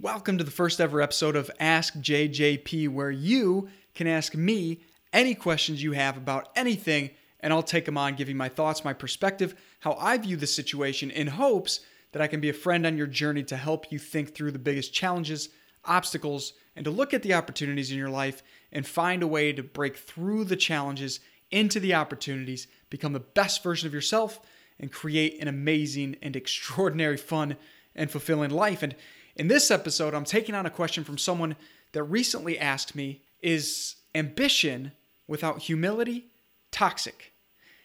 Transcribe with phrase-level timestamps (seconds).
[0.00, 4.80] Welcome to the first ever episode of Ask JJP, where you can ask me
[5.12, 8.94] any questions you have about anything, and I'll take them on, you my thoughts, my
[8.94, 11.80] perspective, how I view the situation, in hopes
[12.12, 14.58] that I can be a friend on your journey to help you think through the
[14.58, 15.50] biggest challenges,
[15.84, 19.62] obstacles, and to look at the opportunities in your life and find a way to
[19.62, 21.20] break through the challenges
[21.50, 24.40] into the opportunities, become the best version of yourself,
[24.80, 27.58] and create an amazing and extraordinary, fun,
[27.94, 28.82] and fulfilling life.
[28.82, 28.94] And
[29.36, 31.56] in this episode, I'm taking on a question from someone
[31.92, 34.92] that recently asked me Is ambition
[35.26, 36.26] without humility
[36.70, 37.32] toxic?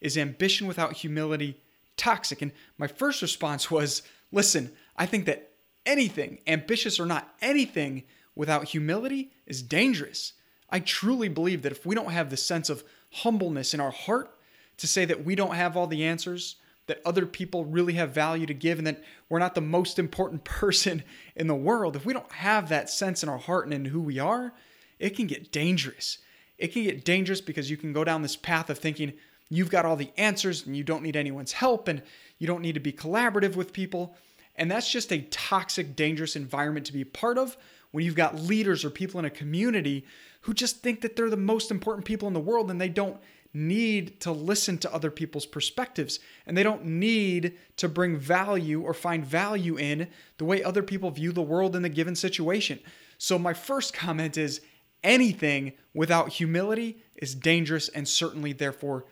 [0.00, 1.60] Is ambition without humility
[1.96, 2.42] toxic?
[2.42, 5.50] And my first response was Listen, I think that
[5.86, 10.34] anything, ambitious or not, anything without humility is dangerous.
[10.68, 14.30] I truly believe that if we don't have the sense of humbleness in our heart
[14.76, 16.56] to say that we don't have all the answers,
[16.90, 20.42] that other people really have value to give and that we're not the most important
[20.60, 21.04] person
[21.36, 24.00] in the world, if we don't have that sense in our heart and in who
[24.00, 24.52] we are,
[24.98, 26.18] it can get dangerous.
[26.58, 29.12] It can get dangerous because you can go down this path of thinking
[29.48, 32.02] you've got all the answers and you don't need anyone's help and
[32.38, 34.16] you don't need to be collaborative with people.
[34.56, 37.56] And that's just a toxic, dangerous environment to be part of
[37.92, 40.04] when you've got leaders or people in a community
[40.40, 43.20] who just think that they're the most important people in the world and they don't
[43.52, 48.94] need to listen to other people's perspectives and they don't need to bring value or
[48.94, 52.78] find value in the way other people view the world in the given situation.
[53.18, 54.60] So, my first comment is
[55.02, 59.04] anything without humility is dangerous and certainly, therefore,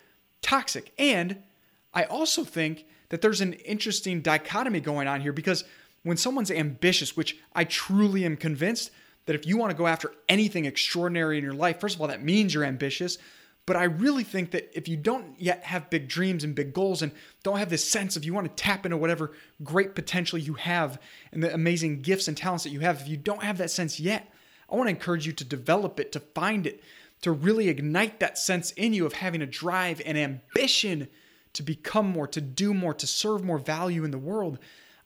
[0.43, 0.93] toxic.
[0.99, 1.43] And
[1.93, 5.65] I also think that there's an interesting dichotomy going on here because
[6.03, 8.91] when someone's ambitious, which I truly am convinced
[9.27, 12.09] that if you want to go after anything extraordinary in your life, first of all,
[12.09, 13.19] that means you're ambitious.
[13.69, 17.03] But I really think that if you don't yet have big dreams and big goals
[17.03, 20.55] and don't have this sense of you want to tap into whatever great potential you
[20.55, 20.99] have
[21.33, 24.01] and the amazing gifts and talents that you have, if you don't have that sense
[24.01, 24.33] yet,
[24.71, 26.83] I want to encourage you to develop it, to find it,
[27.21, 31.07] to really ignite that sense in you of having a drive and ambition
[31.53, 34.59] to become more, to do more, to serve more value in the world.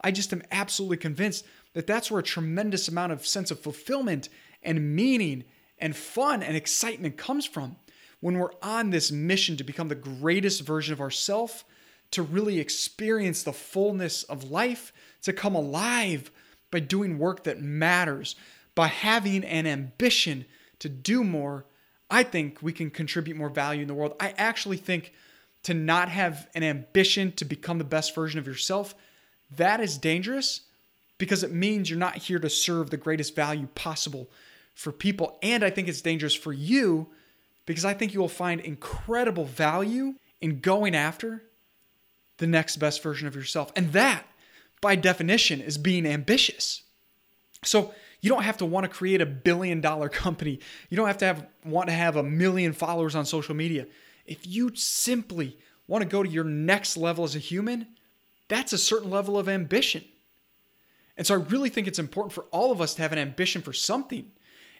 [0.03, 4.29] I just am absolutely convinced that that's where a tremendous amount of sense of fulfillment
[4.62, 5.43] and meaning
[5.81, 7.75] and fun and excitement comes from
[8.22, 11.65] when we're on this mission to become the greatest version of ourselves,
[12.12, 16.31] to really experience the fullness of life, to come alive
[16.71, 18.37] by doing work that matters,
[18.77, 20.47] by having an ambition
[20.78, 21.66] to do more,
[22.09, 24.15] I think we can contribute more value in the world.
[24.21, 25.12] I actually think
[25.65, 28.94] to not have an ambition to become the best version of yourself,
[29.56, 30.61] that is dangerous
[31.19, 34.31] because it means you're not here to serve the greatest value possible
[34.75, 35.38] for people.
[35.43, 37.09] And I think it's dangerous for you
[37.72, 41.43] because I think you will find incredible value in going after
[42.37, 43.72] the next best version of yourself.
[43.75, 44.27] And that,
[44.83, 46.82] by definition, is being ambitious.
[47.65, 50.61] So you don't have to want to create a billion dollar company.
[50.91, 53.87] You don't have to have want to have a million followers on social media.
[54.27, 55.56] If you simply
[55.88, 57.87] want to go to your next level as a human,
[58.49, 60.05] that's a certain level of ambition.
[61.16, 63.62] And so I really think it's important for all of us to have an ambition
[63.62, 64.31] for something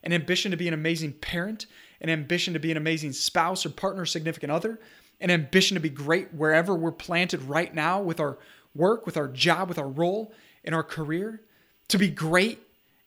[0.03, 1.67] an ambition to be an amazing parent,
[2.03, 4.79] an ambition to be an amazing spouse or partner, or significant other,
[5.21, 8.39] an ambition to be great wherever we're planted right now with our
[8.75, 11.41] work, with our job, with our role in our career,
[11.89, 12.61] to be great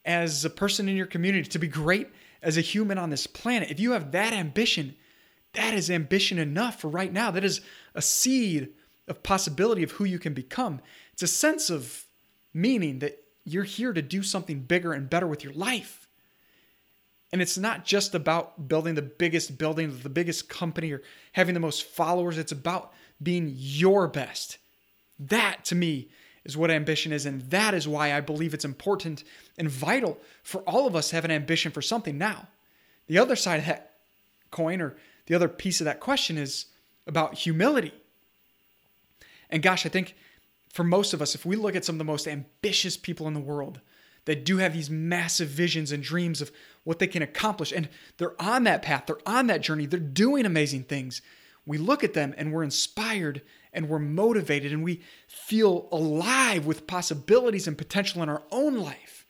[0.06, 2.07] as a person in your community, to be great
[2.41, 3.69] as a human on this planet.
[3.69, 4.95] If you have that ambition,
[5.53, 7.31] that is ambition enough for right now.
[7.31, 7.62] That is
[7.94, 8.69] a seed
[9.07, 10.79] of possibility of who you can become.
[11.13, 12.06] It's a sense of
[12.53, 16.05] meaning that you're here to do something bigger and better with your life.
[17.35, 21.01] And it's not just about building the biggest building, the biggest company, or
[21.34, 22.38] having the most followers.
[22.38, 24.57] It's about being your best.
[25.19, 26.07] That to me
[26.45, 27.25] is what ambition is.
[27.25, 29.25] And that is why I believe it's important
[29.57, 32.47] and vital for all of us to have an ambition for something now.
[33.07, 33.95] The other side of that
[34.50, 34.95] coin, or
[35.25, 36.68] the other piece of that question, is
[37.06, 37.91] about humility.
[39.50, 40.16] And gosh, I think
[40.72, 43.34] for most of us, if we look at some of the most ambitious people in
[43.34, 43.81] the world,
[44.25, 46.51] that do have these massive visions and dreams of
[46.86, 47.74] what they can accomplish.
[47.74, 51.22] And they're on that path, they're on that journey, they're doing amazing things.
[51.66, 53.42] We look at them and we're inspired
[53.74, 59.26] and we're motivated and we feel alive with possibilities and potential in our own life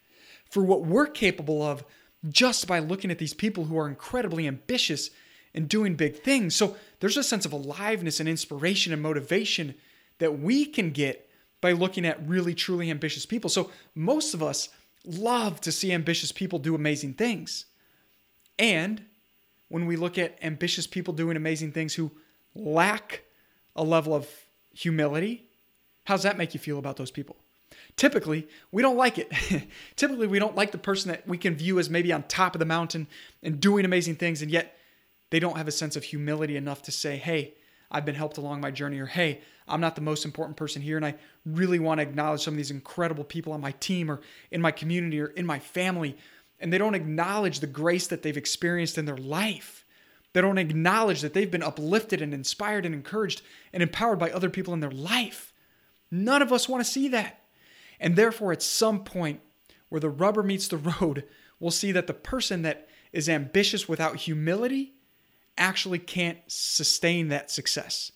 [0.51, 1.83] for what we're capable of
[2.29, 5.09] just by looking at these people who are incredibly ambitious
[5.53, 6.55] and doing big things.
[6.55, 9.75] So there's a sense of aliveness and inspiration and motivation
[10.19, 11.29] that we can get
[11.61, 13.49] by looking at really truly ambitious people.
[13.49, 14.69] So most of us
[15.05, 17.65] love to see ambitious people do amazing things.
[18.57, 19.05] And
[19.69, 22.11] when we look at ambitious people doing amazing things who
[22.53, 23.23] lack
[23.75, 24.27] a level of
[24.73, 25.47] humility,
[26.05, 27.37] how's that make you feel about those people?
[27.97, 29.31] typically we don't like it.
[29.95, 32.59] typically we don't like the person that we can view as maybe on top of
[32.59, 33.07] the mountain
[33.43, 34.77] and doing amazing things, and yet
[35.29, 37.55] they don't have a sense of humility enough to say, hey,
[37.91, 40.95] I've been helped along my journey, or hey, I'm not the most important person here,
[40.97, 41.15] and I
[41.45, 44.21] really want to acknowledge some of these incredible people on my team or
[44.51, 46.17] in my community or in my family.
[46.59, 49.83] And they don't acknowledge the grace that they've experienced in their life.
[50.33, 53.41] They don't acknowledge that they've been uplifted and inspired and encouraged
[53.73, 55.53] and empowered by other people in their life.
[56.11, 57.41] None of us want to see that.
[57.99, 59.39] And therefore, at some point
[59.89, 61.25] where the rubber meets the road,
[61.59, 64.93] we'll see that the person that is ambitious without humility
[65.57, 68.11] actually can't sustain that success.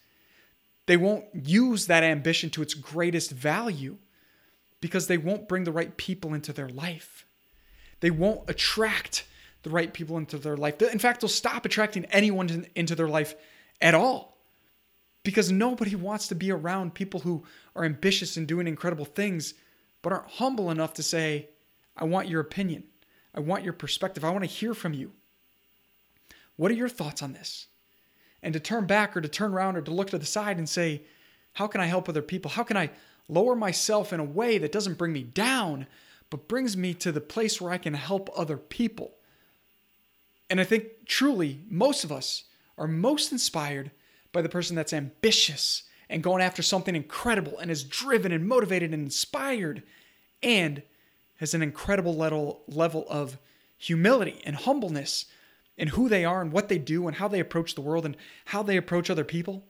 [0.90, 3.98] They won't use that ambition to its greatest value
[4.82, 7.28] because they won't bring the right people into their life.
[8.00, 9.28] They won't attract
[9.62, 10.82] the right people into their life.
[10.82, 13.36] In fact, they'll stop attracting anyone into their life
[13.80, 14.40] at all
[15.22, 17.44] because nobody wants to be around people who
[17.76, 19.54] are ambitious and doing incredible things
[20.02, 21.50] but aren't humble enough to say,
[21.96, 22.86] I want your opinion.
[23.36, 24.26] I want your perspective.
[24.26, 25.12] I want to hear from you.
[26.56, 27.68] What are your thoughts on this?
[28.42, 30.68] And to turn back or to turn around or to look to the side and
[30.68, 31.04] say,
[31.54, 32.52] How can I help other people?
[32.52, 32.90] How can I
[33.28, 35.88] lower myself in a way that doesn't bring me down,
[36.30, 39.14] but brings me to the place where I can help other people?
[40.50, 42.46] And I think truly, most of us
[42.78, 43.92] are most inspired
[44.32, 48.94] by the person that's ambitious and going after something incredible and is driven and motivated
[48.94, 49.84] and inspired
[50.42, 50.82] and
[51.38, 53.38] has an incredible level, level of
[53.78, 55.26] humility and humbleness
[55.80, 58.16] and who they are and what they do and how they approach the world and
[58.46, 59.66] how they approach other people.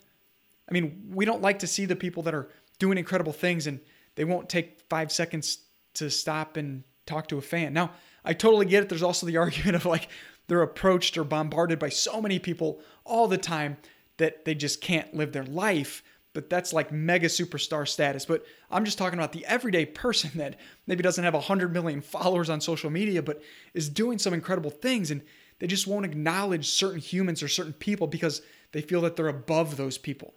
[0.68, 3.80] I mean, we don't like to see the people that are doing incredible things and
[4.16, 5.60] they won't take five seconds
[5.94, 7.74] to stop and talk to a fan.
[7.74, 7.92] Now,
[8.26, 8.90] I totally get it.
[8.90, 10.10] There's also the argument of like
[10.48, 13.78] they're approached or bombarded by so many people all the time
[14.18, 16.04] that they just can't live their life.
[16.34, 18.26] But that's like mega superstar status.
[18.26, 22.50] But I'm just talking about the everyday person that maybe doesn't have 100 million followers
[22.50, 23.42] on social media, but
[23.74, 25.12] is doing some incredible things.
[25.12, 25.22] And
[25.60, 28.42] they just won't acknowledge certain humans or certain people because
[28.72, 30.34] they feel that they're above those people.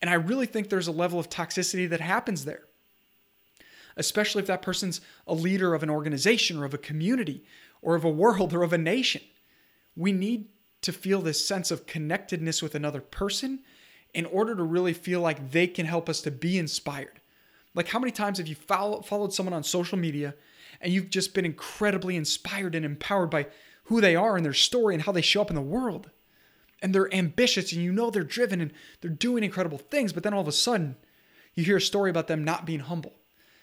[0.00, 2.64] And I really think there's a level of toxicity that happens there,
[3.96, 7.44] especially if that person's a leader of an organization or of a community
[7.80, 9.22] or of a world or of a nation.
[9.96, 10.48] We need
[10.82, 13.60] to feel this sense of connectedness with another person
[14.12, 17.20] in order to really feel like they can help us to be inspired.
[17.74, 20.34] Like, how many times have you follow, followed someone on social media
[20.80, 23.46] and you've just been incredibly inspired and empowered by
[23.84, 26.10] who they are and their story and how they show up in the world.
[26.82, 30.34] And they're ambitious and you know they're driven and they're doing incredible things, but then
[30.34, 30.96] all of a sudden,
[31.54, 33.14] you hear a story about them not being humble.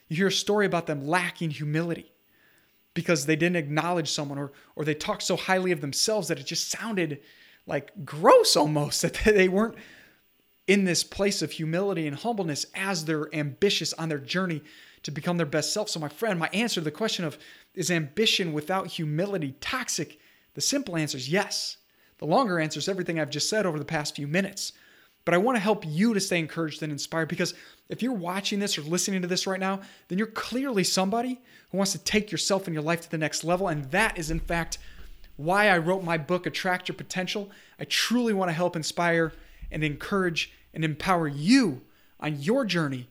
[0.07, 2.11] You hear a story about them lacking humility
[2.93, 6.45] because they didn't acknowledge someone or, or they talked so highly of themselves that it
[6.45, 7.21] just sounded
[7.67, 9.75] like gross almost, that they weren't
[10.67, 14.61] in this place of humility and humbleness as they're ambitious on their journey
[15.03, 15.89] to become their best self.
[15.89, 17.37] So, my friend, my answer to the question of
[17.73, 20.19] is ambition without humility toxic?
[20.53, 21.77] The simple answer is yes.
[22.17, 24.73] The longer answer is everything I've just said over the past few minutes.
[25.23, 27.53] But I want to help you to stay encouraged and inspired because
[27.89, 31.39] if you're watching this or listening to this right now, then you're clearly somebody
[31.69, 33.67] who wants to take yourself and your life to the next level.
[33.67, 34.79] And that is, in fact,
[35.37, 37.51] why I wrote my book, Attract Your Potential.
[37.79, 39.33] I truly want to help inspire
[39.71, 41.81] and encourage and empower you
[42.19, 43.09] on your journey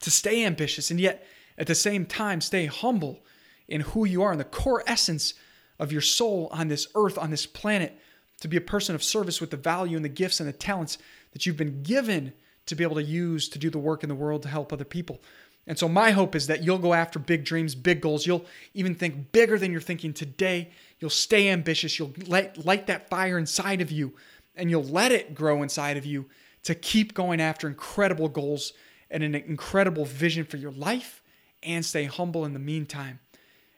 [0.00, 3.24] to stay ambitious and yet at the same time stay humble
[3.66, 5.34] in who you are and the core essence
[5.78, 7.98] of your soul on this earth, on this planet,
[8.40, 10.98] to be a person of service with the value and the gifts and the talents
[11.32, 12.32] that you've been given
[12.66, 14.84] to be able to use to do the work in the world to help other
[14.84, 15.20] people.
[15.66, 18.26] And so, my hope is that you'll go after big dreams, big goals.
[18.26, 20.70] You'll even think bigger than you're thinking today.
[20.98, 21.98] You'll stay ambitious.
[21.98, 24.14] You'll let, light that fire inside of you
[24.58, 26.26] and you'll let it grow inside of you
[26.64, 28.74] to keep going after incredible goals
[29.10, 31.22] and an incredible vision for your life
[31.62, 33.20] and stay humble in the meantime.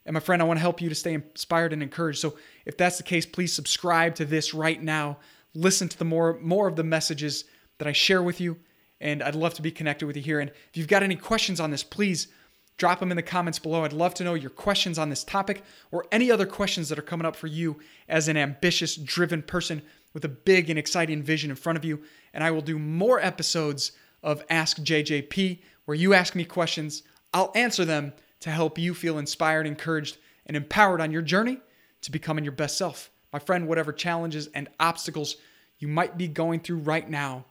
[0.06, 2.20] And my friend, I want to help you to stay inspired and encouraged.
[2.20, 5.18] So if that's the case, please subscribe to this right now.
[5.54, 7.44] Listen to the more more of the messages
[7.78, 8.56] that I share with you,
[9.00, 10.40] and I'd love to be connected with you here.
[10.40, 12.28] And if you've got any questions on this, please
[12.76, 13.84] drop them in the comments below.
[13.84, 17.02] I'd love to know your questions on this topic or any other questions that are
[17.02, 19.82] coming up for you as an ambitious, driven person
[20.14, 22.00] with a big and exciting vision in front of you.
[22.32, 27.52] And I will do more episodes of Ask JJP where you ask me questions, I'll
[27.54, 31.58] answer them to help you feel inspired, encouraged, and empowered on your journey
[32.02, 33.10] to becoming your best self.
[33.32, 35.36] My friend, whatever challenges and obstacles
[35.78, 37.44] you might be going through right now,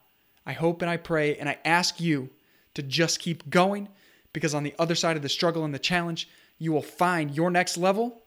[0.46, 2.30] I hope and I pray and I ask you
[2.74, 3.88] to just keep going
[4.32, 7.50] because on the other side of the struggle and the challenge, you will find your
[7.50, 8.22] next level.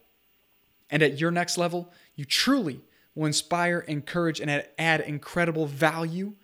[0.90, 2.80] And at your next level, you truly
[3.14, 6.34] will inspire, encourage, and add incredible value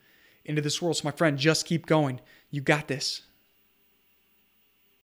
[0.45, 0.97] into this world.
[0.97, 2.21] So, my friend, just keep going.
[2.51, 3.23] You got this.